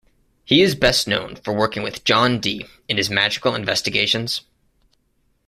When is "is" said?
0.63-0.73